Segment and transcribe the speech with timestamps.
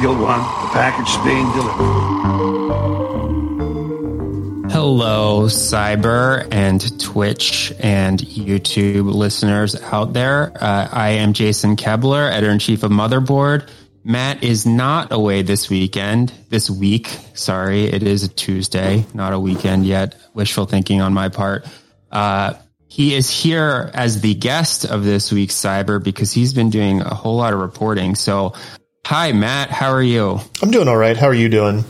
[0.00, 2.20] Eagle One, the package is being delivered.
[4.70, 10.52] Hello, Cyber and Twitch and YouTube listeners out there.
[10.54, 13.68] Uh, I am Jason Koebler, editor in chief of Motherboard.
[14.04, 17.08] Matt is not away this weekend, this week.
[17.34, 20.14] Sorry, it is a Tuesday, not a weekend yet.
[20.34, 21.66] Wishful thinking on my part.
[22.12, 22.54] Uh,
[22.86, 27.12] he is here as the guest of this week's Cyber because he's been doing a
[27.12, 28.14] whole lot of reporting.
[28.14, 28.54] So,
[29.04, 29.70] hi, Matt.
[29.70, 30.38] How are you?
[30.62, 31.16] I'm doing all right.
[31.16, 31.84] How are you doing?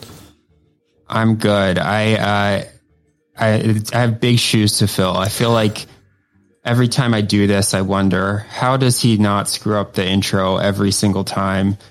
[1.06, 1.78] I'm good.
[1.78, 2.64] I, uh,
[3.40, 5.16] I, I have big shoes to fill.
[5.16, 5.86] I feel like
[6.64, 10.56] every time I do this, I wonder how does he not screw up the intro
[10.58, 11.78] every single time?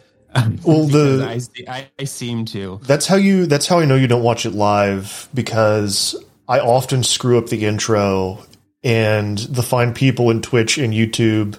[0.63, 1.25] Well, the
[1.67, 2.79] I, I, I seem to.
[2.83, 6.15] that's how you that's how I know you don't watch it live because
[6.47, 8.45] I often screw up the intro
[8.83, 11.57] and the fine people in Twitch and YouTube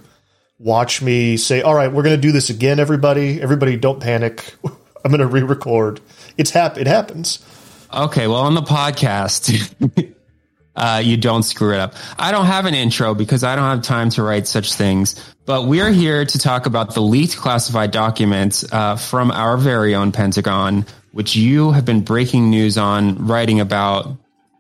[0.61, 3.41] watch me say, "All right, we're going to do this again everybody.
[3.41, 4.55] Everybody don't panic.
[5.05, 6.00] I'm going to re-record."
[6.36, 7.44] It's hap- it happens.
[7.92, 10.14] Okay, well, on the podcast,
[10.77, 11.94] uh, you don't screw it up.
[12.16, 15.16] I don't have an intro because I don't have time to write such things.
[15.44, 20.12] But we're here to talk about the leaked classified documents uh, from our very own
[20.12, 24.16] Pentagon, which you have been breaking news on, writing about,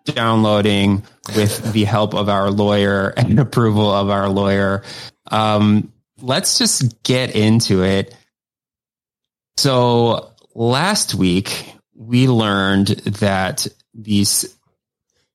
[0.06, 1.04] downloading
[1.36, 4.82] with the help of our lawyer and approval of our lawyer.
[5.30, 8.12] Um, let's just get into it.
[9.56, 12.88] So last week we learned
[13.20, 14.56] that these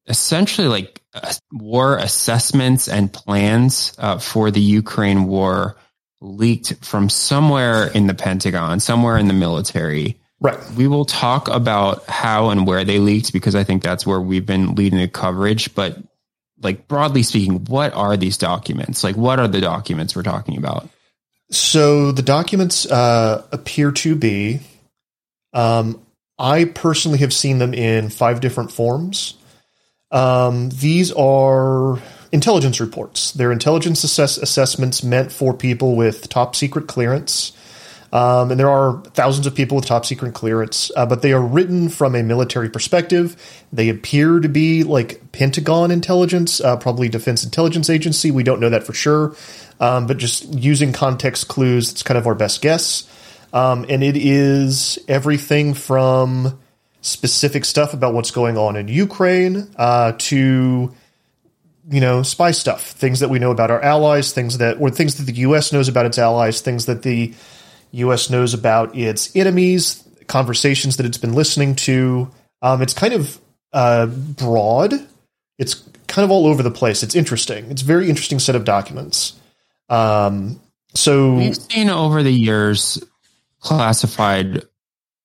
[0.07, 5.77] essentially like uh, war assessments and plans uh, for the Ukraine war
[6.21, 10.19] leaked from somewhere in the Pentagon, somewhere in the military.
[10.39, 10.57] Right.
[10.71, 14.45] We will talk about how and where they leaked because I think that's where we've
[14.45, 15.75] been leading the coverage.
[15.75, 15.97] But
[16.61, 19.03] like broadly speaking, what are these documents?
[19.03, 20.89] Like, what are the documents we're talking about?
[21.51, 24.61] So the documents uh, appear to be.
[25.53, 26.04] Um,
[26.37, 29.35] I personally have seen them in five different forms.
[30.11, 31.99] Um, these are
[32.31, 33.31] intelligence reports.
[33.31, 37.53] They're intelligence assess- assessments meant for people with top secret clearance.
[38.13, 41.41] Um, and there are thousands of people with top secret clearance, uh, but they are
[41.41, 43.35] written from a military perspective.
[43.73, 48.31] They appear to be like Pentagon intelligence, uh, probably Defense Intelligence Agency.
[48.31, 49.35] We don't know that for sure,
[49.81, 53.03] um, but just using context clues, it's kind of our best guess.
[53.55, 56.59] Um, and it is everything from
[56.99, 60.93] specific stuff about what's going on in Ukraine uh, to
[61.89, 65.15] you know spy stuff, things that we know about our allies, things that or things
[65.15, 65.71] that the U.S.
[65.71, 67.33] knows about its allies, things that the
[67.91, 68.29] U.S.
[68.29, 72.29] knows about its enemies, conversations that it's been listening to.
[72.61, 73.39] Um, it's kind of
[73.71, 74.93] uh, broad.
[75.57, 75.75] It's
[76.07, 77.03] kind of all over the place.
[77.03, 77.71] It's interesting.
[77.71, 79.39] It's a very interesting set of documents.
[79.87, 80.59] Um,
[80.93, 83.01] so We've seen over the years
[83.65, 84.63] classified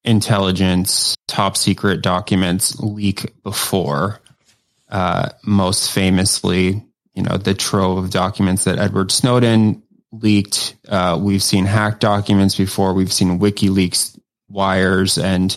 [0.02, 4.18] intelligence, top secret documents leak before.
[4.88, 6.82] Uh, most famously,
[7.14, 10.74] you know, the trove of documents that Edward Snowden leaked.
[10.88, 12.94] Uh, we've seen hacked documents before.
[12.94, 14.18] We've seen WikiLeaks
[14.48, 15.54] wires and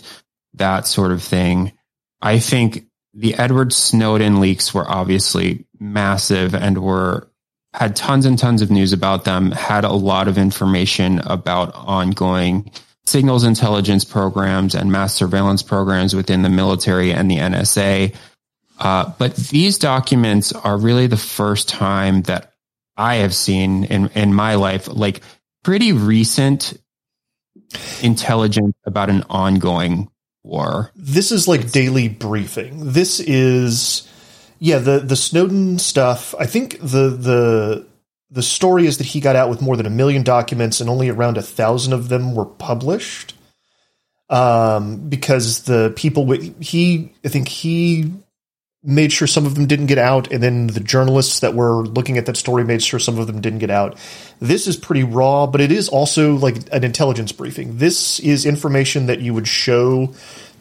[0.52, 1.72] that sort of thing.
[2.20, 2.84] I think
[3.14, 7.28] the Edward Snowden leaks were obviously massive and were
[7.74, 12.70] had tons and tons of news about them, had a lot of information about ongoing
[13.04, 18.14] signals intelligence programs and mass surveillance programs within the military and the NSA.
[18.78, 22.52] Uh, but these documents are really the first time that
[22.96, 25.20] I have seen in, in my life, like
[25.64, 26.78] pretty recent
[28.02, 30.08] intelligence about an ongoing
[30.44, 30.92] war.
[30.94, 32.92] this is like daily briefing.
[32.92, 34.08] This is
[34.58, 36.34] yeah, the the Snowden stuff.
[36.38, 37.86] I think the the
[38.30, 41.08] the story is that he got out with more than a million documents and only
[41.08, 43.34] around a thousand of them were published.
[44.30, 46.30] Um, because the people
[46.60, 48.12] he I think he
[48.84, 52.18] made sure some of them didn't get out, and then the journalists that were looking
[52.18, 53.98] at that story made sure some of them didn't get out.
[54.40, 57.78] This is pretty raw, but it is also like an intelligence briefing.
[57.78, 60.14] This is information that you would show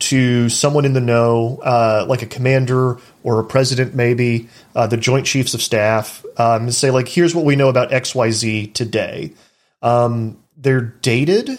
[0.10, 4.98] to someone in the know, uh, like a commander or a president, maybe uh, the
[4.98, 8.32] Joint Chiefs of Staff, um, and say like, "Here's what we know about X Y
[8.32, 9.34] Z today."
[9.82, 11.58] Um, they're dated.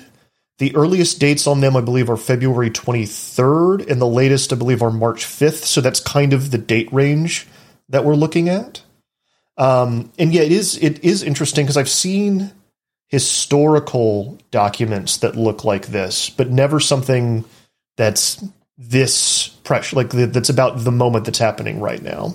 [0.59, 4.83] The earliest dates on them, I believe, are February 23rd, and the latest, I believe,
[4.83, 5.65] are March 5th.
[5.65, 7.49] So that's kind of the date range
[7.89, 8.83] that we're looking at.
[9.57, 12.53] Um, and yeah, it is it is interesting because I've seen
[13.09, 17.45] historical documents that look like this, but never something
[17.97, 18.45] that's
[18.77, 22.35] this pressure like that's about the moment that's happening right now.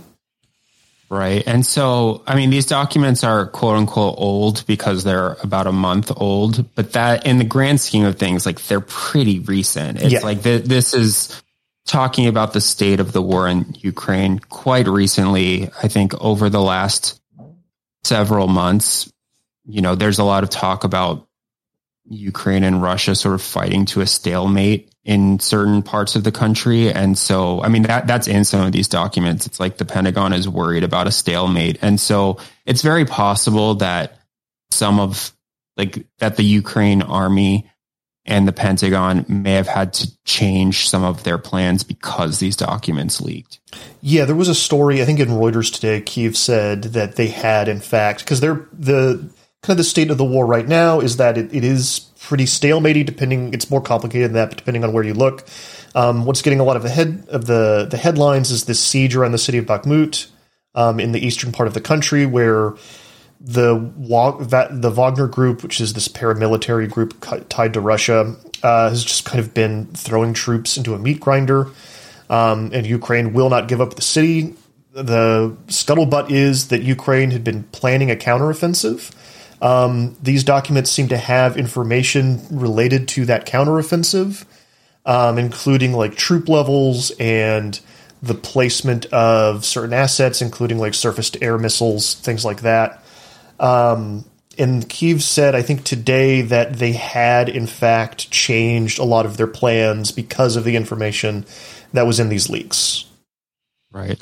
[1.10, 1.44] Right.
[1.48, 6.12] And so, I mean, these documents are quote unquote old because they're about a month
[6.16, 10.02] old, but that in the grand scheme of things, like they're pretty recent.
[10.02, 10.20] It's Yeah.
[10.20, 11.42] like th- this is
[11.88, 15.72] talking about the state of the war in Ukraine quite recently.
[15.82, 17.20] I think over the last
[18.04, 19.12] several months,
[19.66, 21.26] you know, there's a lot of talk about
[22.10, 26.92] Ukraine and Russia sort of fighting to a stalemate in certain parts of the country.
[26.92, 29.46] And so, I mean, that, that's in some of these documents.
[29.46, 31.78] It's like the Pentagon is worried about a stalemate.
[31.82, 34.20] And so it's very possible that
[34.72, 35.34] some of
[35.78, 37.70] like that the Ukraine army
[38.26, 43.22] and the Pentagon may have had to change some of their plans because these documents
[43.22, 43.60] leaked.
[44.02, 46.02] Yeah, there was a story I think in Reuters today.
[46.02, 49.30] Kiev said that they had, in fact, because they're the
[49.62, 52.46] kind of the state of the war right now is that it, it is pretty
[52.46, 53.06] stalematy.
[53.06, 55.46] Depending, it's more complicated than that, but depending on where you look.
[55.96, 59.16] Um, what's getting a lot of the head of the the headlines is this siege
[59.16, 60.28] around the city of Bakhmut
[60.76, 62.76] um, in the eastern part of the country, where
[63.42, 63.76] the
[64.72, 67.16] the Wagner Group, which is this paramilitary group
[67.50, 71.70] tied to Russia, uh, has just kind of been throwing troops into a meat grinder
[72.30, 74.56] um, and Ukraine will not give up the city.
[74.92, 79.12] The scuttlebutt is that Ukraine had been planning a counteroffensive.
[79.62, 84.46] Um, these documents seem to have information related to that counteroffensive,
[85.06, 87.80] um, including like troop levels and
[88.22, 93.04] the placement of certain assets, including like surface to air missiles, things like that.
[93.60, 94.26] Um,
[94.58, 99.38] and Kiev said, I think today, that they had in fact changed a lot of
[99.38, 101.46] their plans because of the information
[101.94, 103.06] that was in these leaks.
[103.92, 104.20] Right.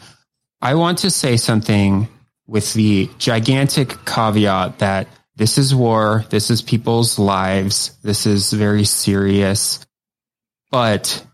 [0.61, 2.07] I want to say something
[2.45, 5.07] with the gigantic caveat that
[5.37, 9.85] this is war, this is people's lives, this is very serious.
[10.71, 11.25] But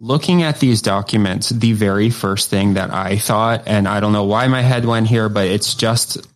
[0.00, 4.24] looking at these documents, the very first thing that I thought, and I don't know
[4.24, 6.26] why my head went here, but it's just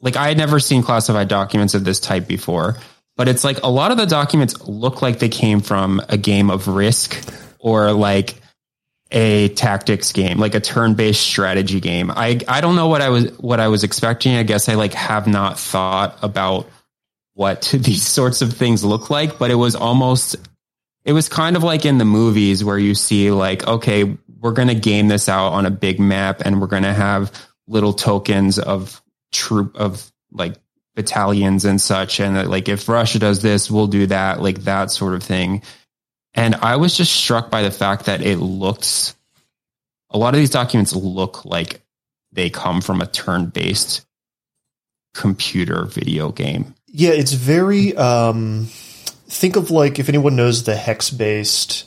[0.00, 2.76] like I had never seen classified documents of this type before.
[3.16, 6.48] But it's like a lot of the documents look like they came from a game
[6.48, 7.28] of risk
[7.58, 8.36] or like
[9.14, 12.10] a tactics game, like a turn-based strategy game.
[12.10, 14.34] I I don't know what I was what I was expecting.
[14.34, 16.68] I guess I like have not thought about
[17.34, 20.36] what these sorts of things look like, but it was almost
[21.04, 24.68] it was kind of like in the movies where you see like okay, we're going
[24.68, 27.30] to game this out on a big map and we're going to have
[27.68, 29.00] little tokens of
[29.32, 30.56] troop of like
[30.96, 35.14] battalions and such and like if Russia does this, we'll do that, like that sort
[35.14, 35.62] of thing.
[36.34, 39.14] And I was just struck by the fact that it looks,
[40.10, 41.80] a lot of these documents look like
[42.32, 44.04] they come from a turn based
[45.14, 46.74] computer video game.
[46.86, 47.96] Yeah, it's very.
[47.96, 48.68] Um,
[49.28, 51.84] think of like if anyone knows the hex based,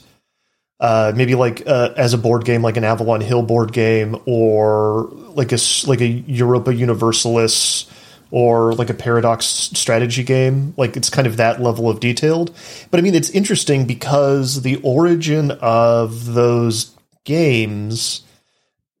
[0.80, 5.10] uh, maybe like uh, as a board game, like an Avalon Hill board game, or
[5.34, 7.86] like a like a Europa Universalis,
[8.30, 10.74] or like a Paradox strategy game.
[10.76, 12.54] Like it's kind of that level of detailed.
[12.90, 16.94] But I mean, it's interesting because the origin of those
[17.24, 18.22] games,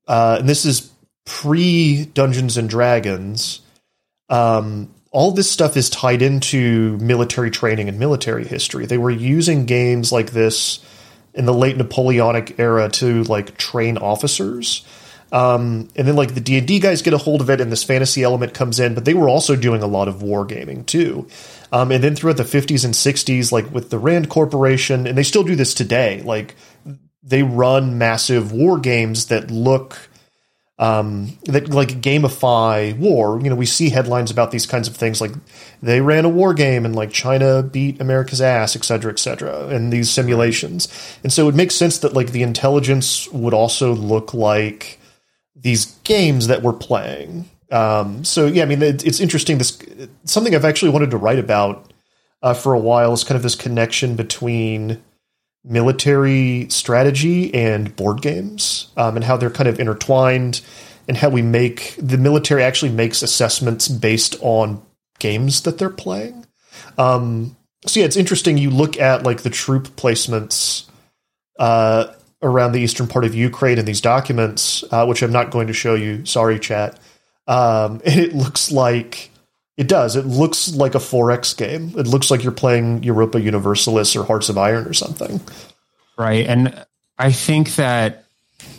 [0.06, 0.90] uh, and this is
[1.24, 3.60] pre Dungeons and Dragons.
[4.28, 8.84] Um, all this stuff is tied into military training and military history.
[8.86, 10.80] They were using games like this
[11.34, 14.86] in the late Napoleonic era to like train officers.
[15.30, 17.70] Um, and then like the D and D guys get a hold of it, and
[17.70, 18.94] this fantasy element comes in.
[18.94, 21.28] But they were also doing a lot of wargaming too.
[21.70, 25.22] Um, and then throughout the 50s and 60s, like with the Rand Corporation, and they
[25.22, 26.22] still do this today.
[26.22, 26.56] Like
[27.22, 30.08] they run massive war games that look
[30.78, 33.40] um, that like gamify war.
[33.40, 35.32] You know, we see headlines about these kinds of things, like
[35.82, 39.68] they ran a war game and like China beat America's ass, et cetera, et cetera,
[39.68, 40.88] in these simulations.
[41.22, 44.97] And so it makes sense that like the intelligence would also look like
[45.60, 47.48] these games that we're playing.
[47.70, 49.58] Um, so yeah, I mean, it, it's interesting.
[49.58, 49.78] This
[50.24, 51.92] something I've actually wanted to write about
[52.42, 55.02] uh, for a while is kind of this connection between
[55.64, 60.60] military strategy and board games um, and how they're kind of intertwined
[61.08, 64.80] and how we make the military actually makes assessments based on
[65.18, 66.46] games that they're playing
[66.96, 70.88] um, so yeah it's interesting you look at like the troop placements
[71.58, 72.06] uh,
[72.42, 75.72] around the eastern part of ukraine in these documents uh, which i'm not going to
[75.72, 76.98] show you sorry chat
[77.46, 79.30] um, and it looks like
[79.78, 80.16] it does.
[80.16, 81.92] It looks like a 4X game.
[81.96, 85.40] It looks like you're playing Europa Universalis or Hearts of Iron or something.
[86.18, 86.46] Right.
[86.46, 86.84] And
[87.16, 88.24] I think that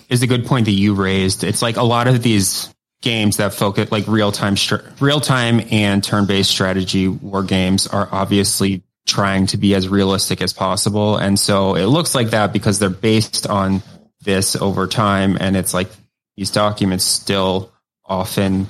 [0.10, 1.46] is a good point that you raised.
[1.46, 4.56] It's like a lot of these games that focus like real time,
[5.00, 10.42] real time and turn based strategy war games are obviously trying to be as realistic
[10.42, 11.18] as possible.
[11.18, 13.82] And so it looks like that because they're based on
[14.22, 15.38] this over time.
[15.40, 15.90] And it's like
[16.38, 17.72] these documents still
[18.06, 18.68] often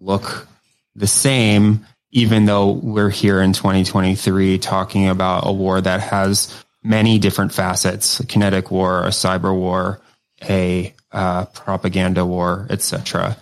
[0.00, 0.46] look
[0.94, 7.18] the same, even though we're here in 2023 talking about a war that has many
[7.18, 10.00] different facets, a kinetic war, a cyber war,
[10.48, 13.36] a uh, propaganda war, etc.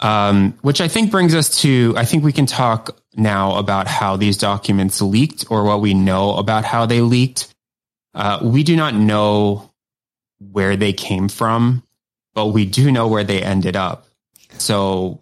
[0.00, 4.16] Um, which I think brings us to, I think we can talk now about how
[4.16, 7.52] these documents leaked or what we know about how they leaked.
[8.14, 9.70] Uh, we do not know
[10.38, 11.82] where they came from,
[12.34, 14.06] but we do know where they ended up.
[14.58, 15.20] So,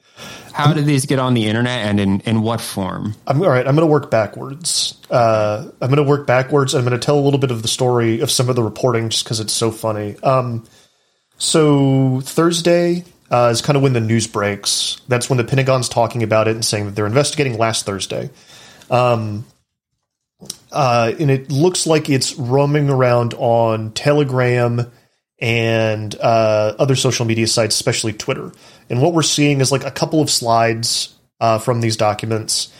[0.52, 3.14] how did these get on the internet and in, in what form?
[3.26, 3.66] I'm all right.
[3.66, 5.00] I'm going to work backwards.
[5.10, 6.74] Uh, I'm going to work backwards.
[6.74, 9.08] I'm going to tell a little bit of the story of some of the reporting
[9.08, 10.16] just because it's so funny.
[10.22, 10.66] Um,
[11.38, 15.00] so Thursday uh, is kind of when the news breaks.
[15.08, 18.28] That's when the Pentagon's talking about it and saying that they're investigating last Thursday.
[18.90, 19.46] Um,
[20.70, 24.92] uh, and it looks like it's roaming around on Telegram
[25.38, 28.52] and uh, other social media sites, especially Twitter.
[28.90, 32.70] And what we're seeing is like a couple of slides uh, from these documents.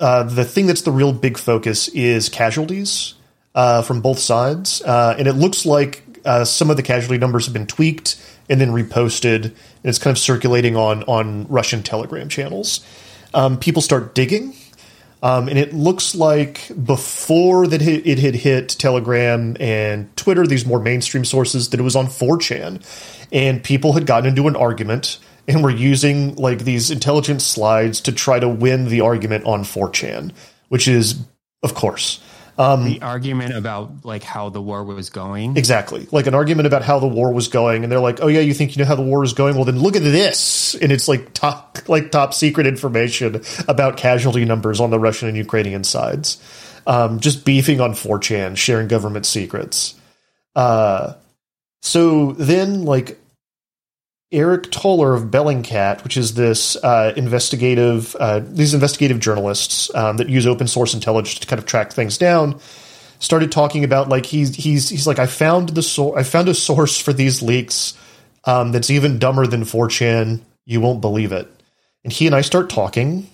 [0.00, 3.14] Uh, the thing that's the real big focus is casualties
[3.54, 6.02] uh, from both sides, uh, and it looks like
[6.44, 8.16] some of the casualty numbers have been tweaked
[8.48, 12.84] and then reposted, and it's kind of circulating on on Russian Telegram channels.
[13.32, 14.54] Um, people start digging.
[15.22, 20.78] Um, and it looks like before that it had hit Telegram and Twitter, these more
[20.78, 22.82] mainstream sources, that it was on 4chan,
[23.32, 28.12] and people had gotten into an argument and were using like these intelligence slides to
[28.12, 30.32] try to win the argument on 4chan,
[30.68, 31.24] which is,
[31.62, 32.20] of course,
[32.56, 35.56] um, the argument about like how the war was going.
[35.56, 38.40] Exactly, like an argument about how the war was going, and they're like, "Oh yeah,
[38.40, 39.56] you think you know how the war is going?
[39.56, 44.44] Well, then look at this." And it's like top, like top secret information about casualty
[44.44, 46.40] numbers on the Russian and Ukrainian sides.
[46.86, 49.94] Um, just beefing on 4chan, sharing government secrets.
[50.54, 51.14] Uh,
[51.80, 53.18] so then, like
[54.34, 60.28] Aric Toler of Bellingcat, which is this uh, investigative, uh, these investigative journalists um, that
[60.28, 62.60] use open source intelligence to kind of track things down,
[63.20, 66.54] started talking about like he's he's he's like I found the source, I found a
[66.54, 67.96] source for these leaks
[68.44, 70.40] um, that's even dumber than 4chan.
[70.66, 71.48] You won't believe it.
[72.02, 73.28] And he and I start talking,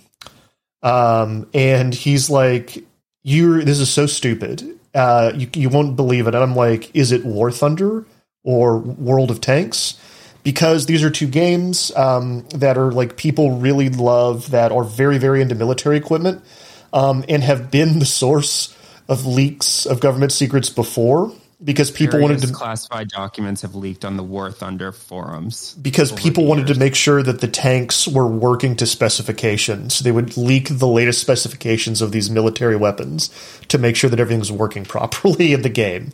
[0.83, 2.85] um, and he's like,
[3.23, 4.79] "You, this is so stupid.
[4.95, 8.05] Uh, you you won't believe it." And I'm like, "Is it War Thunder
[8.45, 9.99] or World of Tanks?"
[10.43, 15.19] Because these are two games um, that are like people really love that are very
[15.19, 16.43] very into military equipment
[16.93, 18.77] um, and have been the source
[19.09, 21.33] of leaks of government secrets before
[21.63, 26.11] because people Various wanted to classified documents have leaked on the War Thunder forums because
[26.13, 30.01] people wanted to make sure that the tanks were working to specifications.
[30.01, 33.31] They would leak the latest specifications of these military weapons
[33.69, 36.13] to make sure that everything was working properly in the game.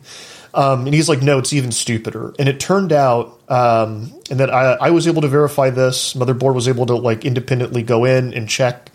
[0.53, 2.33] Um, and he's like, no, it's even stupider.
[2.39, 6.13] And it turned out, um, and that I, I was able to verify this.
[6.13, 8.91] Motherboard was able to like independently go in and check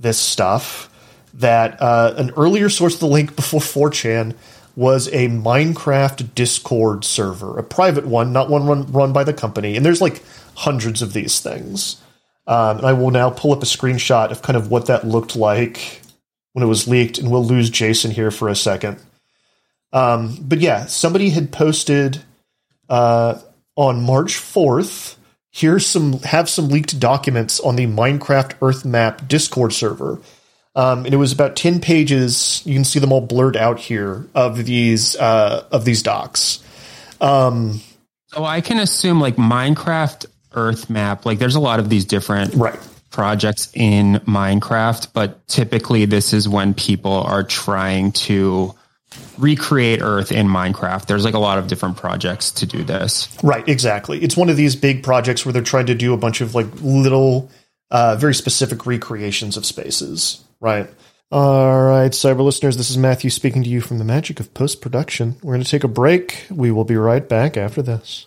[0.00, 0.90] this stuff.
[1.34, 3.60] That uh, an earlier source of the link before
[3.90, 4.34] 4chan
[4.76, 9.76] was a Minecraft Discord server, a private one, not one run, run by the company.
[9.76, 10.22] And there's like
[10.54, 12.00] hundreds of these things.
[12.46, 15.36] Um, and I will now pull up a screenshot of kind of what that looked
[15.36, 16.02] like
[16.52, 19.00] when it was leaked, and we'll lose Jason here for a second.
[19.92, 22.22] Um, but yeah, somebody had posted
[22.88, 23.38] uh,
[23.76, 25.16] on March 4th.
[25.50, 30.20] Here's some have some leaked documents on the Minecraft Earth Map Discord server.
[30.76, 32.62] Um, and it was about 10 pages.
[32.64, 36.62] You can see them all blurred out here of these uh, of these docs.
[37.20, 37.80] Um,
[38.28, 42.54] so I can assume like Minecraft Earth Map, like there's a lot of these different
[42.54, 42.78] right.
[43.10, 48.74] projects in Minecraft, but typically this is when people are trying to
[49.38, 51.06] recreate Earth in Minecraft.
[51.06, 53.28] There's like a lot of different projects to do this.
[53.42, 54.18] Right, exactly.
[54.22, 56.66] It's one of these big projects where they're trying to do a bunch of like
[56.80, 57.50] little,
[57.90, 60.42] uh, very specific recreations of spaces.
[60.64, 60.88] Right.
[61.30, 64.80] All right, cyber listeners, this is Matthew speaking to you from the magic of post
[64.80, 65.36] production.
[65.42, 66.46] We're going to take a break.
[66.50, 68.26] We will be right back after this.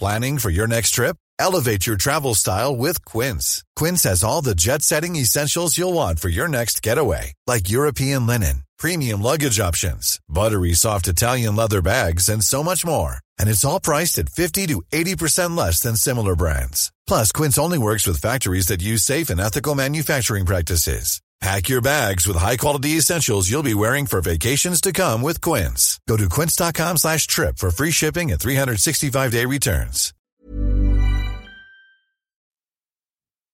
[0.00, 1.16] Planning for your next trip?
[1.38, 3.62] Elevate your travel style with Quince.
[3.76, 8.26] Quince has all the jet setting essentials you'll want for your next getaway, like European
[8.26, 13.23] linen, premium luggage options, buttery soft Italian leather bags, and so much more.
[13.38, 16.92] And it's all priced at 50 to 80% less than similar brands.
[17.06, 21.20] Plus, Quince only works with factories that use safe and ethical manufacturing practices.
[21.40, 26.00] Pack your bags with high-quality essentials you'll be wearing for vacations to come with Quince.
[26.08, 30.14] Go to quince.com slash trip for free shipping and 365-day returns.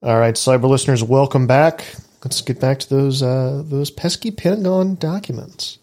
[0.02, 1.84] All right, cyber listeners, welcome back.
[2.24, 5.79] Let's get back to those uh, those pesky Pentagon documents.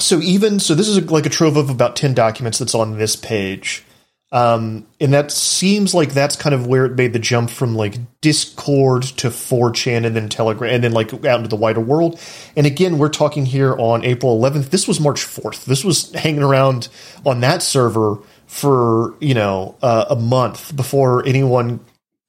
[0.00, 3.16] So even so, this is like a trove of about ten documents that's on this
[3.16, 3.84] page,
[4.32, 7.96] um, and that seems like that's kind of where it made the jump from like
[8.20, 12.20] Discord to 4chan and then Telegram and then like out into the wider world.
[12.56, 14.70] And again, we're talking here on April 11th.
[14.70, 15.64] This was March 4th.
[15.64, 16.88] This was hanging around
[17.24, 21.80] on that server for you know uh, a month before anyone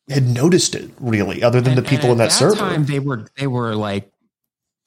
[0.09, 2.53] had noticed it really, other than And- the people in that, server.
[2.53, 2.69] at server.
[2.71, 4.11] time they were they were like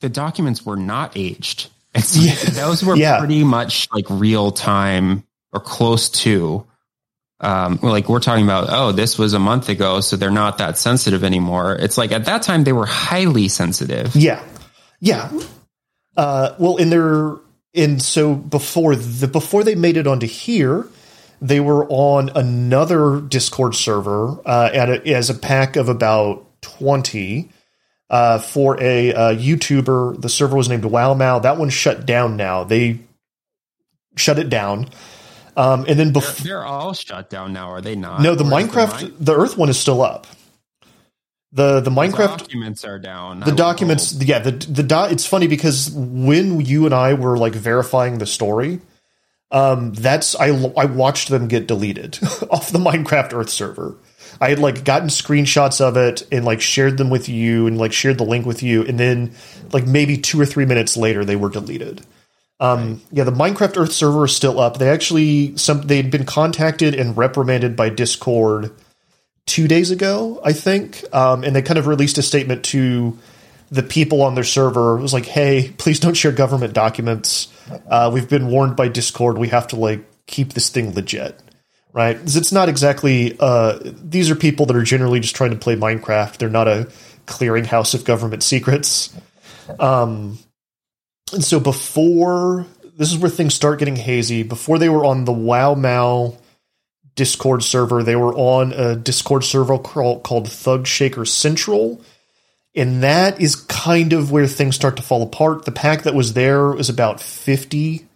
[0.01, 1.69] the documents were not aged.
[1.95, 3.19] It's like, those were Yeah.
[3.19, 6.67] pretty much like real time or close to.
[7.41, 10.79] Um, like we're talking about, oh, this was a month ago, so they're not that
[10.79, 11.75] sensitive anymore.
[11.75, 14.15] It's like at that time they were highly sensitive.
[14.15, 14.43] Yeah,
[15.01, 15.31] yeah.
[16.17, 17.37] Uh, well, in their
[17.75, 20.87] and so before the before they made it onto here,
[21.41, 27.51] they were on another Discord server uh, at a, as a pack of about twenty.
[28.11, 31.43] Uh, for a uh, YouTuber, the server was named WowMao.
[31.43, 32.63] That one shut down now.
[32.65, 33.01] They
[34.17, 34.89] shut it down.
[35.57, 38.21] Um, and then before They're all shut down now, are they not?
[38.21, 40.27] no, the Or Minecraft, Min- the Earth one is still up.
[41.55, 43.41] The the Minecraft documents are down.
[43.41, 47.37] The would documents yeah the the do, it's funny because when you and i were
[47.37, 48.81] like verifying the story
[49.51, 50.47] um that's i
[50.79, 52.19] i watched them get deleted
[52.51, 53.95] off the minecraft earth server
[54.43, 57.93] i had like gotten screenshots of it and like shared them with you and like
[57.93, 59.33] shared the link with you and then
[59.73, 62.03] like maybe two or three minutes later they were deleted
[62.61, 66.95] um yeah the minecraft earth server is still up they actually some they'd been contacted
[66.95, 68.71] and reprimanded by discord
[69.47, 73.19] two days ago, I think, um, and they kind of released a statement to
[73.71, 74.99] the people on their server.
[74.99, 77.49] It was like, "Hey, please don't share government documents.
[77.89, 79.39] Uh, we've been warned by Discord.
[79.39, 81.39] We have to like keep this thing legit."
[81.93, 82.17] Right?
[82.23, 83.37] It's not exactly.
[83.39, 86.39] Uh, these are people that are generally just trying to play Minecraft.
[86.39, 86.91] They're not a
[87.27, 89.15] clearinghouse of government secrets.
[89.79, 90.39] Um,
[91.33, 94.43] and so before this is where things start getting hazy.
[94.43, 96.39] Before they were on the Wow Mao
[97.15, 98.03] Discord server.
[98.03, 102.01] They were on a Discord server call- called Thug Shaker Central.
[102.75, 105.67] And that is kind of where things start to fall apart.
[105.67, 108.07] The pack that was there was about 50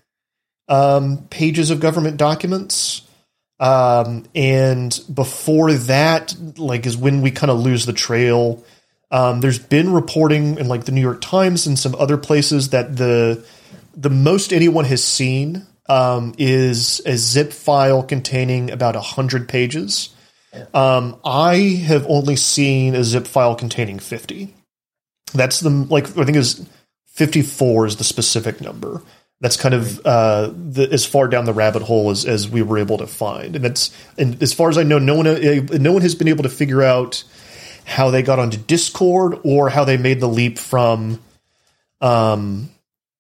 [0.69, 3.03] um, pages of government documents.
[3.59, 8.65] Um, and before that, like, is when we kind of lose the trail.
[9.11, 12.97] Um, there's been reporting in like the New York Times and some other places that
[12.97, 13.45] the
[13.97, 20.11] the most anyone has seen um, is a zip file containing about 100 pages.
[20.75, 24.55] Um, I have only seen a zip file containing 50.
[25.35, 26.67] That's the, like, I think is
[27.09, 29.03] 54 is the specific number.
[29.41, 32.79] That's kind of uh, the, as far down the rabbit hole as, as we were
[32.79, 33.57] able to find.
[33.57, 36.29] And that's, and as far as I know, no one, uh, no one has been
[36.29, 37.23] able to figure out
[37.85, 41.23] how they got onto Discord or how they made the leap from,
[42.01, 42.71] um,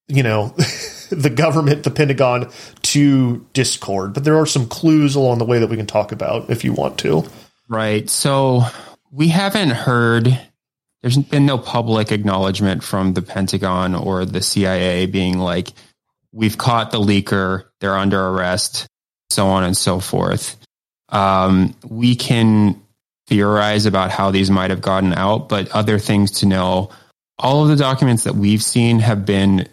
[0.09, 0.49] you know,
[1.11, 2.51] the government, the Pentagon,
[2.83, 4.15] to Discord.
[4.15, 6.73] But there are some clues along the way that we can talk about if you
[6.73, 7.25] want to.
[7.69, 8.09] Right.
[8.09, 8.63] So
[9.11, 10.39] we haven't heard,
[11.03, 15.73] there's been no public acknowledgement from the Pentagon or the CIA being like,
[16.37, 18.87] we've caught the leaker, they're under arrest,
[19.31, 20.57] so on and so forth.
[21.09, 22.81] Um, we can
[23.27, 26.91] theorize about how these might have gotten out, but other things to know.
[27.39, 29.67] All of the documents that we've seen have been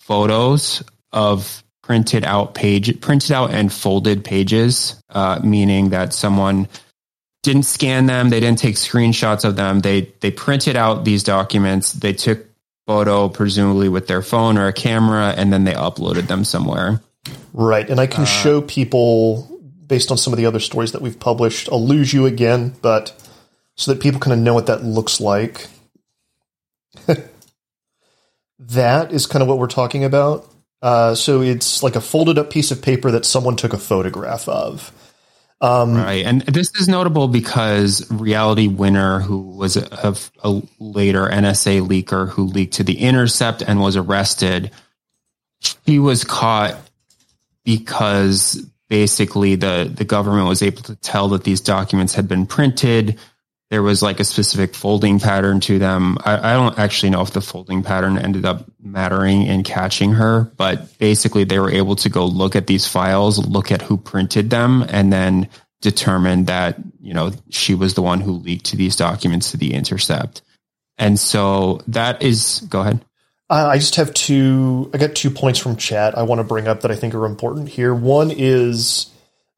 [0.00, 6.68] photos of printed out page, printed out and folded pages, uh, meaning that someone
[7.42, 9.80] didn't scan them, they didn't take screenshots of them.
[9.80, 12.46] They they printed out these documents, they took
[12.86, 17.00] photo presumably with their phone or a camera, and then they uploaded them somewhere.
[17.52, 17.88] Right.
[17.88, 21.68] And I can show people, based on some of the other stories that we've published,
[21.70, 23.14] I'll lose you again, but
[23.76, 25.68] so that people kind of know what that looks like.
[28.58, 30.50] that is kind of what we're talking about.
[30.82, 34.48] Uh, so it's like a folded up piece of paper that someone took a photograph
[34.48, 34.92] of.
[35.60, 36.24] Um, Right.
[36.24, 42.44] And this is notable because Reality Winner, who was a, a, later NSA leaker who
[42.44, 44.70] leaked to The Intercept and was arrested,
[45.86, 46.76] he was caught
[47.64, 48.56] because
[48.88, 53.18] basically the, the government was able to tell that these documents had been printed.
[53.70, 56.18] There was like a specific folding pattern to them.
[56.24, 60.52] I, I don't actually know if the folding pattern ended up mattering in catching her,
[60.56, 64.50] but basically they were able to go look at these files, look at who printed
[64.50, 65.48] them, and then
[65.80, 70.42] determine that, you know, she was the one who leaked these documents to the intercept.
[70.98, 73.04] And so that is, go ahead.
[73.50, 74.90] I just have two.
[74.94, 77.26] I got two points from chat I want to bring up that I think are
[77.26, 77.94] important here.
[77.94, 79.10] One is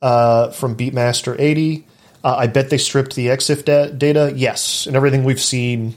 [0.03, 1.87] uh, from Beatmaster eighty.
[2.25, 4.33] Uh, I bet they stripped the EXIF da- data.
[4.35, 5.95] Yes, and everything we've seen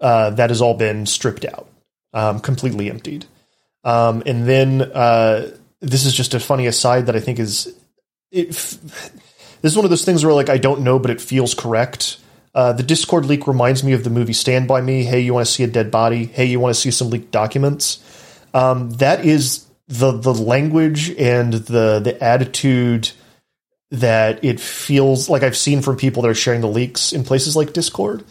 [0.00, 1.68] uh, that has all been stripped out,
[2.12, 3.26] um, completely emptied.
[3.84, 7.74] Um, and then uh, this is just a funny aside that I think is
[8.30, 8.50] it.
[8.50, 9.12] F-
[9.62, 12.18] this is one of those things where like I don't know, but it feels correct.
[12.54, 15.04] Uh, the Discord leak reminds me of the movie Stand By Me.
[15.04, 16.24] Hey, you want to see a dead body?
[16.24, 18.02] Hey, you want to see some leaked documents?
[18.54, 23.12] Um, that is the the language and the the attitude
[23.90, 27.56] that it feels like I've seen from people that are sharing the leaks in places
[27.56, 28.24] like Discord.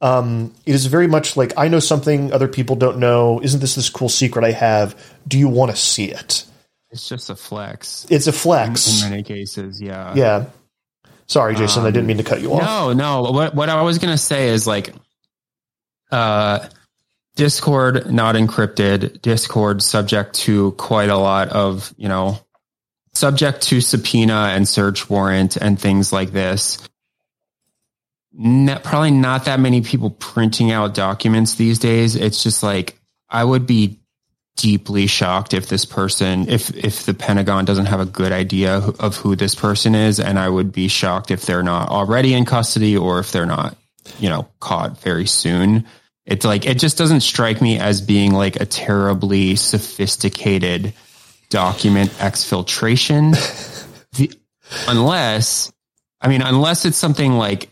[0.00, 3.40] Um, it is very much like I know something other people don't know.
[3.40, 5.00] Isn't this this cool secret I have?
[5.28, 6.44] Do you want to see it?
[6.90, 8.06] It's just a flex.
[8.10, 9.80] It's a flex in, in many cases.
[9.80, 10.12] Yeah.
[10.14, 10.44] Yeah.
[11.26, 11.82] Sorry, Jason.
[11.82, 12.62] Um, I didn't mean to cut you off.
[12.62, 13.30] No, no.
[13.30, 14.92] What what I was gonna say is like,
[16.10, 16.68] uh,
[17.36, 19.22] Discord not encrypted.
[19.22, 22.38] Discord subject to quite a lot of you know,
[23.14, 26.78] subject to subpoena and search warrant and things like this.
[28.32, 32.16] Not, probably not that many people printing out documents these days.
[32.16, 32.98] It's just like
[33.28, 34.02] I would be
[34.56, 39.16] deeply shocked if this person if if the pentagon doesn't have a good idea of
[39.16, 42.94] who this person is and i would be shocked if they're not already in custody
[42.94, 43.76] or if they're not
[44.18, 45.86] you know caught very soon
[46.26, 50.92] it's like it just doesn't strike me as being like a terribly sophisticated
[51.52, 53.32] document exfiltration
[54.16, 54.32] the,
[54.88, 55.70] unless
[56.20, 57.68] i mean unless it's something like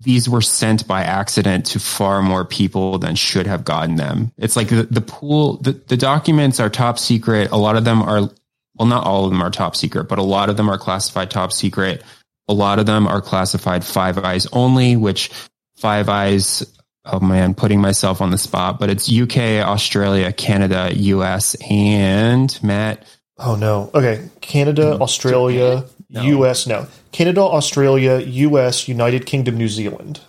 [0.00, 4.32] these were sent by accident to far more people than should have gotten them.
[4.38, 7.50] It's like the, the pool, the, the documents are top secret.
[7.50, 8.30] A lot of them are,
[8.76, 11.30] well, not all of them are top secret, but a lot of them are classified
[11.30, 12.04] top secret.
[12.46, 15.30] A lot of them are classified Five Eyes only, which
[15.76, 16.64] Five Eyes,
[17.08, 23.04] oh man, putting myself on the spot, but it's UK, Australia, Canada, US, and Matt.
[23.38, 23.90] Oh no.
[23.94, 24.28] Okay.
[24.40, 26.22] Canada, Australia, no.
[26.22, 26.86] US, no.
[27.12, 30.20] Canada, Australia, US, United Kingdom, New Zealand.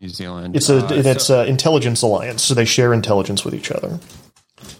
[0.00, 0.56] New Zealand.
[0.56, 3.98] It's a uh, it's so, a intelligence alliance, so they share intelligence with each other.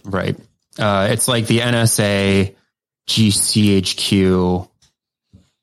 [0.05, 0.37] Right.
[0.79, 2.55] Uh, it's like the NSA,
[3.09, 4.69] GCHQ,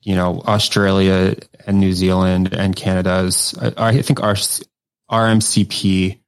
[0.04, 1.36] you know, Australia
[1.68, 3.56] and New Zealand and Canada's.
[3.78, 4.36] I think our
[5.12, 6.20] RMCP,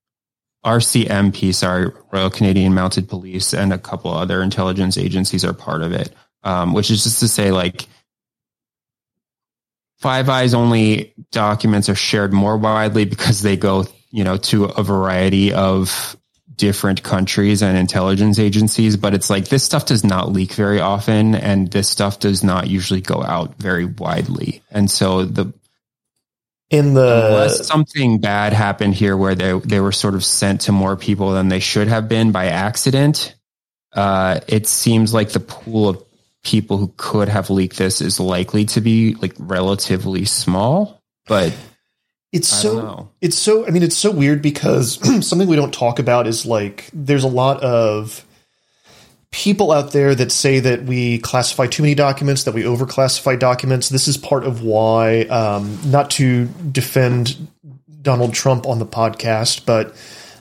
[0.65, 5.93] RCMP, sorry, Royal Canadian Mounted Police, and a couple other intelligence agencies are part of
[5.93, 6.13] it.
[6.45, 7.87] Um, which is just to say, like,
[9.97, 14.83] Five Eyes only documents are shared more widely because they go, you know, to a
[14.83, 16.17] variety of
[16.55, 21.35] different countries and intelligence agencies, but it's like this stuff does not leak very often
[21.35, 24.61] and this stuff does not usually go out very widely.
[24.69, 25.53] And so the
[26.69, 30.71] in the unless something bad happened here where they they were sort of sent to
[30.71, 33.35] more people than they should have been by accident,
[33.93, 36.03] uh, it seems like the pool of
[36.43, 41.53] people who could have leaked this is likely to be like relatively small, but
[42.31, 44.95] it's so it's so I mean it's so weird because
[45.27, 48.25] something we don't talk about is like there's a lot of
[49.33, 53.89] people out there that say that we classify too many documents, that we overclassify documents.
[53.89, 57.35] This is part of why, um, not to defend
[58.01, 59.95] Donald Trump on the podcast, but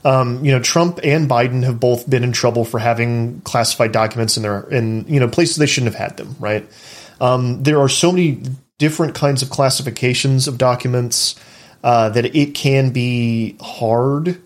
[0.05, 4.37] um, you know, Trump and Biden have both been in trouble for having classified documents
[4.37, 6.37] in their in you know places they shouldn't have had them.
[6.39, 6.69] Right?
[7.21, 8.43] Um, there are so many
[8.79, 11.37] different kinds of classifications of documents
[11.83, 14.43] uh, that it can be hard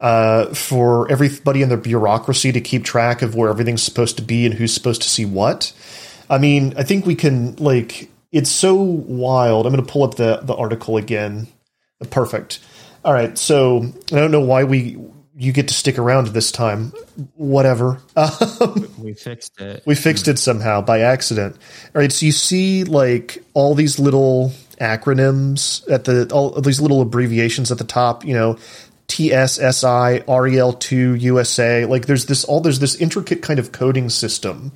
[0.00, 4.46] uh, for everybody in the bureaucracy to keep track of where everything's supposed to be
[4.46, 5.72] and who's supposed to see what.
[6.28, 9.66] I mean, I think we can like it's so wild.
[9.66, 11.48] I'm going to pull up the the article again.
[12.10, 12.60] Perfect.
[13.04, 13.82] All right, so
[14.12, 14.98] I don't know why we
[15.36, 16.92] you get to stick around this time.
[17.34, 18.00] Whatever.
[18.14, 19.82] Um, we fixed it.
[19.86, 21.56] We fixed it somehow by accident.
[21.94, 27.00] All right, so you see like all these little acronyms at the all these little
[27.00, 28.24] abbreviations at the top.
[28.24, 28.58] You know,
[29.10, 31.84] TSSI, REL2, USA.
[31.84, 34.72] Like there's this all there's this intricate kind of coding system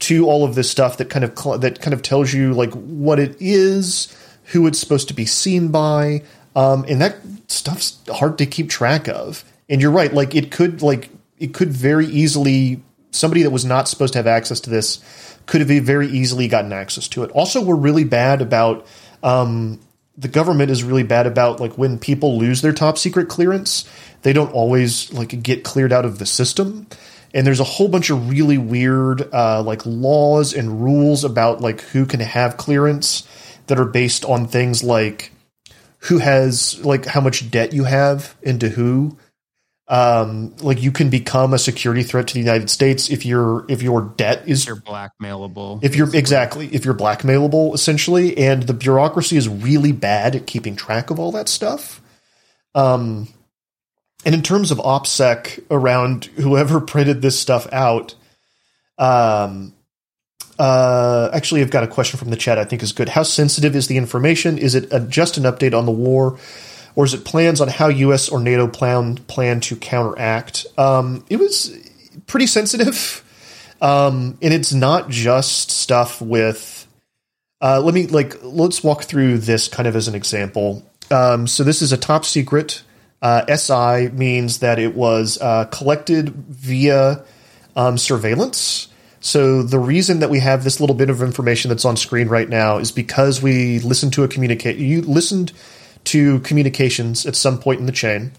[0.00, 3.18] to all of this stuff that kind of that kind of tells you like what
[3.18, 4.14] it is,
[4.44, 6.22] who it's supposed to be seen by,
[6.54, 7.16] um, and that
[7.48, 9.44] stuff's hard to keep track of.
[9.68, 13.88] And you're right, like it could like it could very easily somebody that was not
[13.88, 15.02] supposed to have access to this
[15.46, 17.30] could have very easily gotten access to it.
[17.30, 18.86] Also, we're really bad about
[19.22, 19.80] um,
[20.16, 23.88] the government is really bad about like when people lose their top secret clearance,
[24.22, 26.86] they don't always like get cleared out of the system.
[27.32, 31.80] And there's a whole bunch of really weird uh, like laws and rules about like
[31.80, 33.26] who can have clearance
[33.68, 35.32] that are based on things like
[36.04, 39.16] who has like how much debt you have into who.
[39.90, 43.82] Um, like you can become a security threat to the United States if your if
[43.82, 45.82] your debt is You're blackmailable.
[45.82, 46.68] if you're exactly.
[46.72, 48.38] If you're blackmailable essentially.
[48.38, 52.00] And the bureaucracy is really bad at keeping track of all that stuff.
[52.72, 53.26] Um
[54.24, 58.14] and in terms of opsec around whoever printed this stuff out
[58.96, 59.74] um
[60.58, 63.08] uh actually i've got a question from the chat i think is good.
[63.08, 64.56] How sensitive is the information?
[64.56, 66.38] Is it a, just an update on the war
[66.96, 71.38] or is it plans on how us or nato plan plan to counteract um it
[71.38, 71.76] was
[72.26, 73.24] pretty sensitive
[73.80, 76.86] um, and it's not just stuff with.
[77.62, 80.82] Uh, let me like let's walk through this kind of as an example.
[81.10, 82.82] Um, so this is a top secret.
[83.22, 87.22] Uh, SI means that it was uh, collected via
[87.76, 88.88] um, surveillance.
[89.20, 92.48] So the reason that we have this little bit of information that's on screen right
[92.48, 94.78] now is because we listened to a communicate.
[94.78, 95.52] You listened
[96.10, 98.32] to communications at some point in the chain,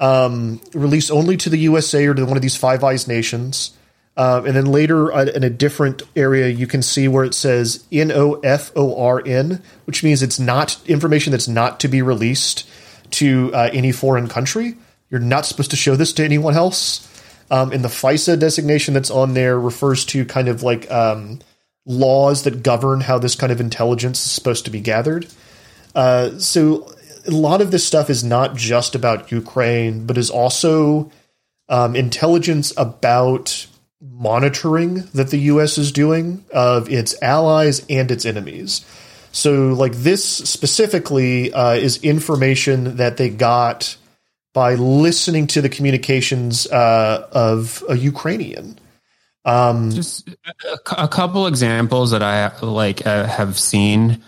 [0.00, 3.72] um, released only to the USA or to one of these Five Eyes nations.
[4.16, 7.84] Uh, and then later uh, in a different area, you can see where it says
[7.90, 12.02] N O F O R N, which means it's not information that's not to be
[12.02, 12.68] released
[13.12, 14.76] to uh, any foreign country.
[15.10, 17.10] You're not supposed to show this to anyone else.
[17.50, 21.40] Um, and the FISA designation that's on there refers to kind of like um,
[21.86, 25.26] laws that govern how this kind of intelligence is supposed to be gathered.
[25.94, 26.93] Uh, so
[27.26, 31.10] a lot of this stuff is not just about Ukraine, but is also
[31.68, 33.66] um, intelligence about
[34.00, 35.78] monitoring that the U.S.
[35.78, 38.84] is doing of its allies and its enemies.
[39.32, 43.96] So, like this specifically uh, is information that they got
[44.52, 48.78] by listening to the communications uh, of a Ukrainian.
[49.44, 54.22] Um, Just a, a couple examples that I like uh, have seen.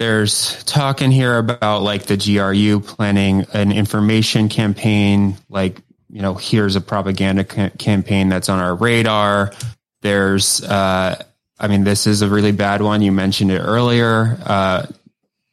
[0.00, 5.76] There's talk in here about like the GRU planning an information campaign, like
[6.08, 9.52] you know, here's a propaganda ca- campaign that's on our radar.
[10.00, 11.22] There's, uh,
[11.58, 13.02] I mean, this is a really bad one.
[13.02, 14.38] You mentioned it earlier.
[14.42, 14.86] Uh,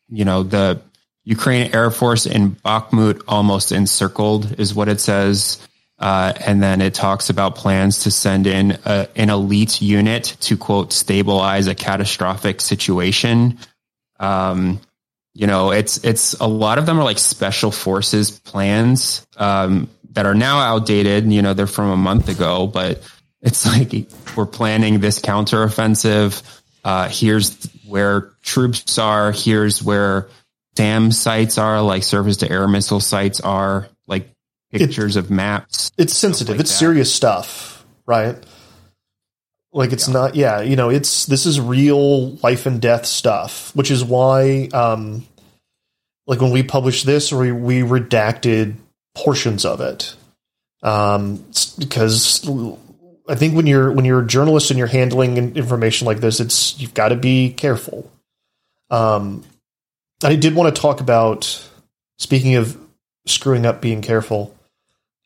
[0.07, 0.79] you know, the
[1.25, 5.59] Ukraine Air Force in Bakhmut almost encircled is what it says.
[5.99, 10.55] Uh, and then it talks about plans to send in a, an elite unit to
[10.55, 13.57] quote stabilize a catastrophic situation.
[14.19, 14.81] Um,
[15.33, 20.25] you know, it's it's a lot of them are like special forces plans um, that
[20.25, 21.31] are now outdated.
[21.31, 23.07] You know, they're from a month ago, but
[23.41, 23.93] it's like
[24.35, 26.41] we're planning this counteroffensive.
[26.83, 29.31] Uh, here's where troops are.
[29.31, 30.27] Here's where
[30.75, 34.29] SAM sites are, like surface to air missile sites are, like
[34.71, 35.91] pictures of maps.
[35.97, 36.55] it's sensitive.
[36.55, 36.77] like it's that.
[36.77, 38.35] serious stuff, right?
[39.77, 43.91] Like it's not, yeah, you know, it's this is real life and death stuff, which
[43.91, 45.27] is why, um,
[46.25, 48.73] like when we published this, we we redacted
[49.13, 50.15] portions of it,
[50.81, 51.45] um,
[51.77, 52.43] because
[53.29, 56.79] I think when you're when you're a journalist and you're handling information like this, it's
[56.79, 58.09] you've got to be careful.
[58.89, 59.43] Um,
[60.23, 61.63] I did want to talk about
[62.17, 62.75] speaking of
[63.27, 64.56] screwing up, being careful.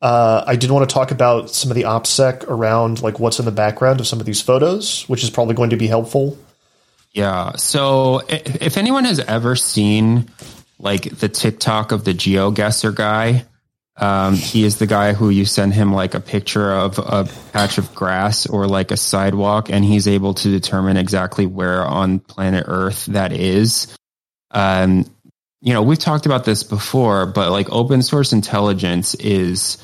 [0.01, 3.45] Uh, I did want to talk about some of the OPSEC around like what's in
[3.45, 6.37] the background of some of these photos, which is probably going to be helpful.
[7.13, 7.51] Yeah.
[7.57, 10.29] So i- if anyone has ever seen
[10.79, 13.45] like the TikTok of the GeoGuessr guy,
[13.97, 17.77] um, he is the guy who you send him like a picture of a patch
[17.77, 22.63] of grass or like a sidewalk, and he's able to determine exactly where on planet
[22.67, 23.95] Earth that is.
[24.49, 25.05] Um,
[25.61, 29.77] you know, we've talked about this before, but like open source intelligence is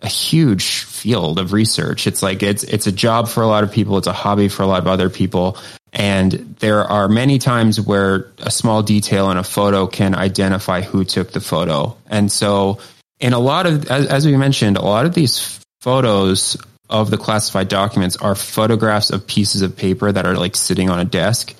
[0.00, 2.06] a huge field of research.
[2.06, 4.62] It's like it's it's a job for a lot of people, it's a hobby for
[4.62, 5.56] a lot of other people.
[5.92, 11.04] And there are many times where a small detail in a photo can identify who
[11.04, 11.96] took the photo.
[12.08, 12.80] And so
[13.20, 16.56] in a lot of as, as we mentioned, a lot of these photos
[16.90, 20.98] of the classified documents are photographs of pieces of paper that are like sitting on
[20.98, 21.54] a desk.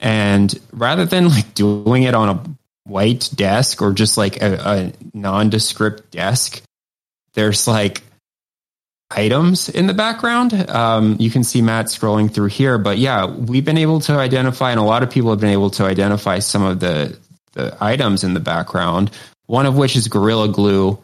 [0.00, 2.42] And rather than like doing it on a
[2.84, 6.62] white desk or just like a, a nondescript desk,
[7.34, 8.02] there's like
[9.10, 10.52] items in the background.
[10.70, 14.70] Um, you can see Matt scrolling through here, but yeah, we've been able to identify,
[14.70, 17.18] and a lot of people have been able to identify some of the
[17.52, 19.10] the items in the background.
[19.46, 21.02] One of which is Gorilla Glue,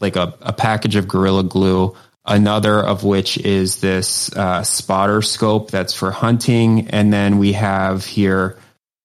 [0.00, 1.96] like a, a package of Gorilla Glue.
[2.26, 8.06] Another of which is this uh, spotter scope that's for hunting, and then we have
[8.06, 8.56] here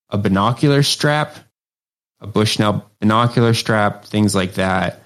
[0.10, 1.36] a binocular strap,
[2.22, 5.02] a Bushnell binocular strap, things like that.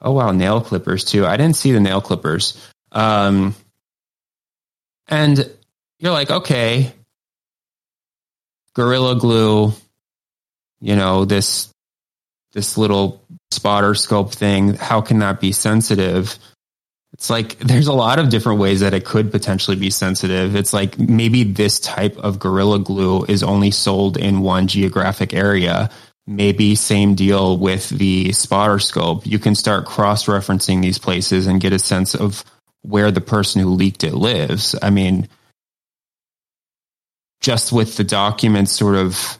[0.00, 1.26] Oh wow, nail clippers too.
[1.26, 2.60] I didn't see the nail clippers.
[2.92, 3.54] Um,
[5.08, 5.50] and
[5.98, 6.92] you're like, okay,
[8.74, 9.72] Gorilla Glue,
[10.80, 11.70] you know, this
[12.52, 16.38] this little spotter scope thing, how can that be sensitive?
[17.12, 20.54] It's like there's a lot of different ways that it could potentially be sensitive.
[20.54, 25.90] It's like maybe this type of gorilla glue is only sold in one geographic area.
[26.26, 29.26] Maybe same deal with the spotter scope.
[29.26, 32.44] You can start cross referencing these places and get a sense of
[32.82, 34.74] where the person who leaked it lives.
[34.82, 35.28] I mean,
[37.40, 39.38] just with the documents sort of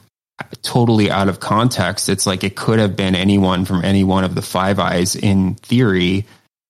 [0.61, 4.35] totally out of context, it's like it could have been anyone from any one of
[4.35, 6.25] the Five Eyes in theory.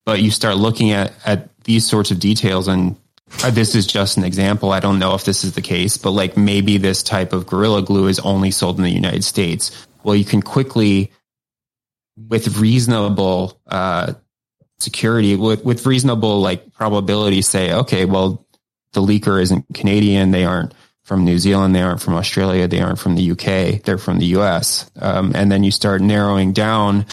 [0.06, 2.96] But you start looking at, at these sorts of details, and
[3.44, 4.72] uh, this is just an example.
[4.72, 7.82] I don't know if this is the case, but like maybe this type of Gorilla
[7.82, 9.86] Glue is only sold in the United States.
[10.08, 11.12] Well, you can quickly,
[12.16, 14.14] with reasonable uh,
[14.80, 18.48] security, with, with reasonable like probability, say, okay, well,
[18.94, 20.32] the leaker isn't Canadian.
[20.32, 21.76] They aren't from New Zealand.
[21.76, 22.70] They aren't from Australia.
[22.70, 23.84] They aren't from the UK.
[23.84, 24.90] They're from the US.
[24.98, 27.06] Um, and then you start narrowing down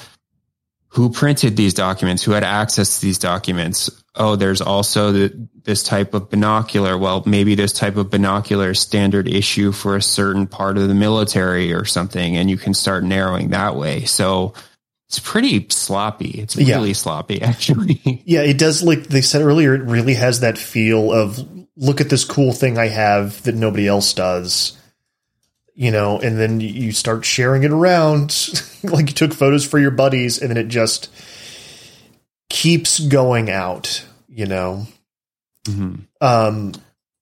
[0.90, 3.90] who printed these documents, who had access to these documents.
[4.16, 6.96] Oh, there's also the, this type of binocular.
[6.96, 10.94] Well, maybe this type of binocular is standard issue for a certain part of the
[10.94, 12.36] military or something.
[12.36, 14.04] And you can start narrowing that way.
[14.04, 14.54] So
[15.08, 16.30] it's pretty sloppy.
[16.40, 16.76] It's Yeah.
[16.76, 18.22] really sloppy, actually.
[18.24, 18.82] Yeah, it does.
[18.84, 21.38] Like they said earlier, it really has that feel of
[21.76, 24.78] look at this cool thing I have that nobody else does.
[25.76, 28.48] You know, and then you start sharing it around,
[28.84, 31.08] like you took photos for your buddies, and then it just
[32.54, 34.04] keeps going out.
[34.28, 34.86] You know.
[35.64, 36.06] Mhm.
[36.20, 36.72] Um,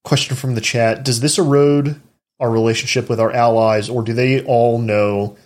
[0.05, 2.01] question from the chat: Does this erode
[2.38, 5.37] our relationship with our allies, or do they all know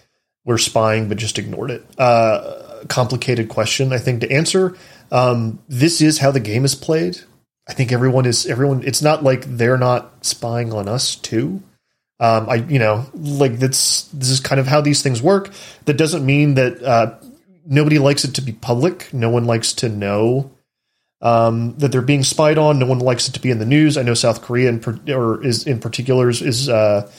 [0.44, 1.84] we're spying but just ignored it?
[1.98, 4.76] Uh, complicated question, I think, to answer.
[5.12, 7.20] Um, this is how the game is played.
[7.68, 8.82] I think everyone is everyone.
[8.84, 11.62] It's not like they're not spying on us too.
[12.18, 15.50] Um, I you know like that's this is kind of how these things work.
[15.84, 17.18] That doesn't mean that uh,
[17.66, 19.12] nobody likes it to be public.
[19.12, 20.50] No one likes to know
[21.20, 22.78] um, that they're being spied on.
[22.78, 23.96] No one likes it to be in the news.
[23.96, 27.10] I know South Korea in or is in particular is, uh,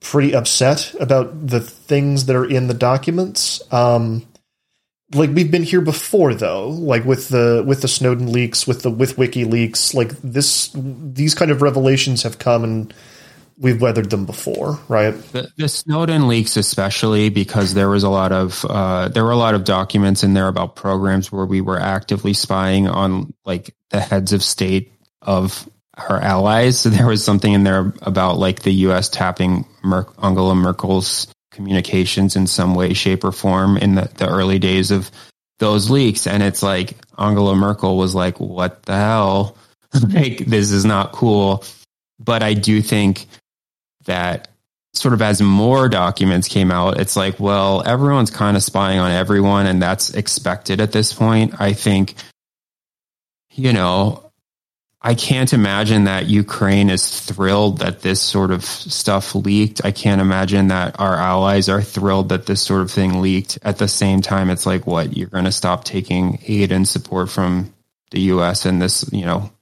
[0.00, 3.60] pretty upset about the things that are in the documents.
[3.72, 4.26] Um,
[5.12, 8.90] like we've been here before though, like with the with the Snowden leaks, with the
[8.90, 12.94] with WikiLeaks, like this these kind of revelations have come and
[13.58, 15.10] we've weathered them before, right?
[15.32, 19.36] The, the Snowden leaks, especially because there was a lot of uh, there were a
[19.36, 24.00] lot of documents in there about programs where we were actively spying on like the
[24.00, 24.92] heads of state
[25.22, 26.80] of our allies.
[26.80, 29.08] So there was something in there about like the U.S.
[29.08, 34.60] tapping Mer- Angela Merkel's communications in some way, shape, or form in the, the early
[34.60, 35.10] days of
[35.58, 39.56] those leaks, and it's like Angela Merkel was like, "What the hell?
[40.12, 41.64] like this is not cool."
[42.20, 43.26] But I do think
[44.04, 44.48] that
[44.94, 49.10] sort of as more documents came out, it's like, well, everyone's kind of spying on
[49.10, 51.60] everyone, and that's expected at this point.
[51.60, 52.14] I think,
[53.52, 54.28] you know,
[55.00, 59.84] I can't imagine that Ukraine is thrilled that this sort of stuff leaked.
[59.84, 63.58] I can't imagine that our allies are thrilled that this sort of thing leaked.
[63.62, 67.30] At the same time, it's like, what, you're going to stop taking aid and support
[67.30, 67.72] from
[68.10, 69.52] the US in this, you know,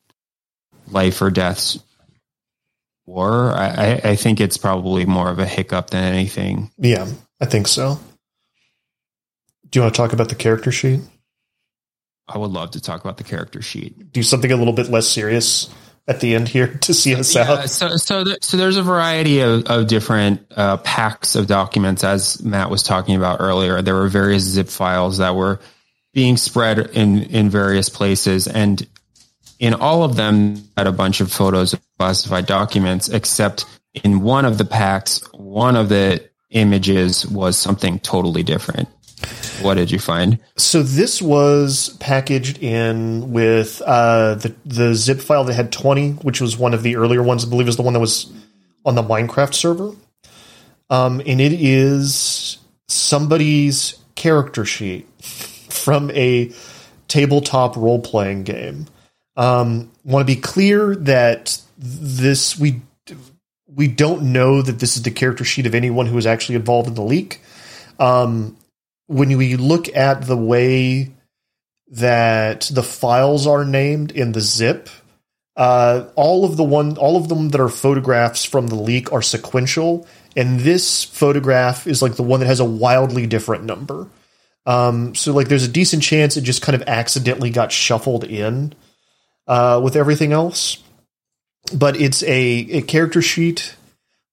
[0.88, 1.77] life or death
[3.07, 3.53] war?
[3.53, 6.71] I, I, think it's probably more of a hiccup than anything.
[6.77, 7.07] Yeah,
[7.40, 7.99] I think so.
[9.71, 11.01] Do you want to talk about the character sheet?
[12.29, 14.12] I would love to talk about the character sheet.
[14.12, 15.73] Do something a little bit less serious
[16.09, 17.71] at the end here to see us Yeah, out.
[17.71, 22.42] so so th- so there's a variety of, of different uh, packs of documents, as
[22.42, 23.83] Matt was talking about earlier.
[23.83, 25.61] There were various zip files that were
[26.14, 28.85] being spread in in various places, and
[29.59, 33.09] in all of them had a bunch of photos of classified documents.
[33.09, 33.64] Except
[34.04, 38.88] in one of the packs, one of the images was something totally different.
[39.62, 40.38] What did you find?
[40.56, 46.40] So this was packaged in with uh, the the zip file that had twenty, which
[46.40, 47.44] was one of the earlier ones.
[47.44, 48.30] I believe is the one that was
[48.85, 49.92] on the Minecraft server.
[50.90, 56.52] Um, and it is somebody's character sheet from a
[57.09, 58.87] tabletop role playing game.
[59.37, 62.83] Um, Want to be clear that this we
[63.66, 66.89] we don't know that this is the character sheet of anyone who was actually involved
[66.89, 67.41] in the leak.
[67.99, 68.57] Um,
[69.07, 71.12] when we look at the way
[71.89, 74.89] that the files are named in the zip,
[75.57, 79.22] uh, all of the one, all of them that are photographs from the leak are
[79.22, 80.07] sequential,
[80.37, 84.09] and this photograph is like the one that has a wildly different number.
[84.66, 88.74] Um, so like, there's a decent chance it just kind of accidentally got shuffled in
[89.47, 90.83] uh, with everything else.
[91.75, 93.75] But it's a, a character sheet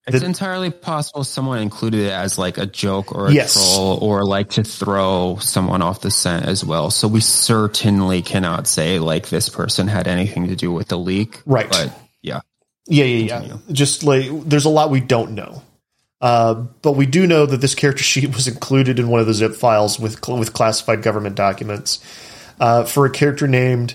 [0.05, 3.53] It's entirely possible someone included it as like a joke or a Yes.
[3.53, 6.91] troll or like to throw someone off the scent as well.
[6.91, 11.41] So we certainly cannot say like this person had anything to do with the leak.
[11.45, 11.69] Right.
[11.69, 12.41] But yeah.
[12.85, 13.57] Yeah, yeah, yeah.
[13.71, 15.61] Just like there's a lot we don't know,
[16.19, 19.33] uh, but we do know that this character sheet was included in one of the
[19.33, 22.03] zip files with cl- with classified government documents
[22.59, 23.93] uh, for a character named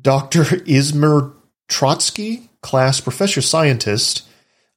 [0.00, 1.32] Doctor Ismer
[1.68, 4.28] Trotsky, class professor scientist.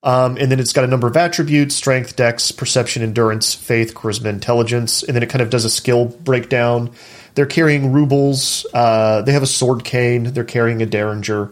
[0.03, 4.25] Um, and then it's got a number of attributes strength, dex, perception, endurance, faith, charisma,
[4.25, 5.01] intelligence.
[5.01, 6.91] And then it kind of does a skill breakdown.
[7.33, 8.65] They're carrying rubles.
[8.73, 10.25] Uh, they have a sword cane.
[10.25, 11.51] They're carrying a derringer.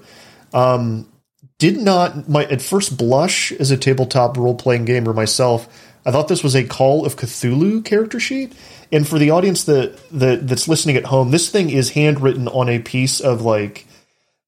[0.54, 1.10] Um,
[1.58, 5.68] did not, my, at first blush as a tabletop role playing gamer myself,
[6.06, 8.54] I thought this was a Call of Cthulhu character sheet.
[8.92, 12.70] And for the audience that, that that's listening at home, this thing is handwritten on
[12.70, 13.88] a piece of like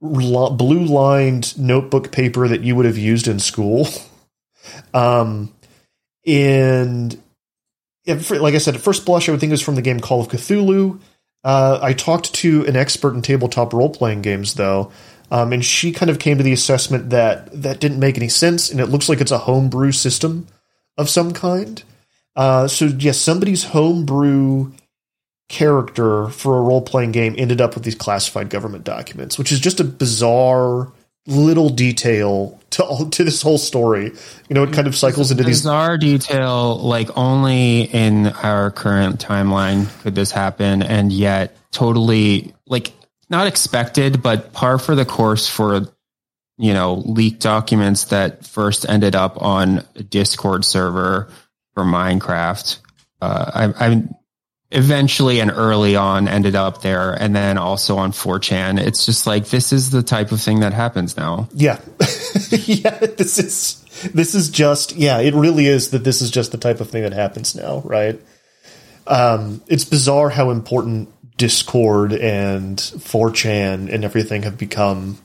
[0.01, 3.87] blue lined notebook paper that you would have used in school.
[4.95, 5.53] Um,
[6.25, 7.21] and
[8.07, 10.21] like I said, at first blush, I would think it was from the game Call
[10.21, 10.99] of Cthulhu.
[11.43, 14.91] Uh, I talked to an expert in tabletop role playing games, though,
[15.31, 18.71] um, and she kind of came to the assessment that that didn't make any sense,
[18.71, 20.47] and it looks like it's a homebrew system
[20.97, 21.83] of some kind.
[22.35, 24.71] Uh, so, yes, somebody's homebrew
[25.47, 29.59] character for a role playing game ended up with these classified government documents, which is
[29.59, 30.91] just a bizarre
[31.27, 34.11] little detail to all, to this whole story.
[34.49, 35.61] You know, it kind of cycles into these.
[35.61, 42.91] bizarre detail like only in our current timeline could this happen and yet totally like
[43.29, 45.87] not expected but par for the course for
[46.57, 51.27] you know leaked documents that first ended up on a discord server
[51.73, 52.79] for minecraft
[53.21, 54.03] uh, I, I
[54.75, 59.47] eventually and early on ended up there and then also on 4chan it's just like
[59.47, 61.79] this is the type of thing that happens now Yeah,
[62.49, 62.99] yeah.
[62.99, 65.19] This is this is just yeah.
[65.19, 68.19] It really is that this is just the type of thing that happens now, right?
[69.07, 75.17] Um, it's bizarre how important Discord and 4chan and everything have become.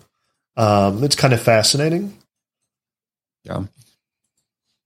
[0.57, 2.17] Um, it's kind of fascinating.
[3.45, 3.65] Yeah.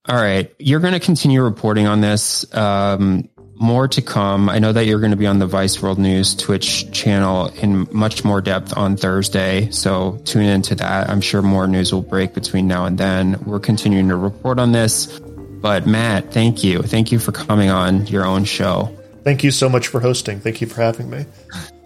[0.06, 0.54] All right.
[0.58, 2.44] You're going to continue reporting on this.
[2.54, 4.48] Um, more to come.
[4.48, 7.86] I know that you're going to be on the Vice World News Twitch channel in
[7.92, 9.70] much more depth on Thursday.
[9.70, 11.08] So tune into that.
[11.08, 13.42] I'm sure more news will break between now and then.
[13.44, 15.18] We're continuing to report on this.
[15.20, 16.82] But Matt, thank you.
[16.82, 18.94] Thank you for coming on your own show.
[19.22, 20.40] Thank you so much for hosting.
[20.40, 21.24] Thank you for having me.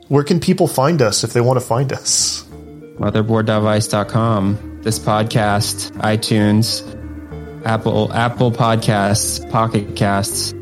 [0.09, 2.45] Where can people find us if they want to find us?
[2.99, 4.81] Motherboard.vice.com.
[4.83, 6.83] This podcast, iTunes,
[7.65, 10.53] Apple, Apple Podcasts, Pocket Casts,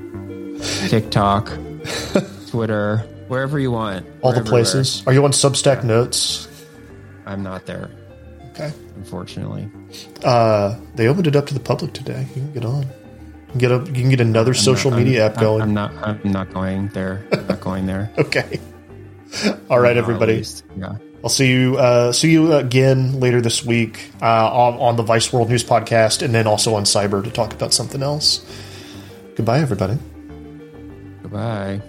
[0.88, 1.46] TikTok,
[2.50, 2.98] Twitter,
[3.28, 4.06] wherever you want.
[4.22, 5.02] All the places.
[5.06, 6.48] Are you on Substack Notes?
[7.26, 7.90] I'm not there,
[8.50, 8.72] Okay.
[8.96, 9.68] unfortunately.
[10.24, 12.26] Uh, they opened it up to the public today.
[12.34, 12.82] You can get on.
[12.82, 15.62] You can get a, you can get another social I'm- media I'm- app going.
[15.62, 15.92] I'm not.
[16.02, 17.24] I'm not going there.
[17.32, 18.10] I'm not going there.
[18.18, 18.60] okay.
[19.68, 20.44] All right, Not everybody.
[20.76, 20.96] Yeah.
[21.24, 25.32] I'll see you uh, see you again later this week uh, on, on the Vice
[25.32, 28.44] World News podcast, and then also on Cyber to talk about something else.
[29.34, 29.98] Goodbye, everybody.
[31.26, 31.80] Goodbye.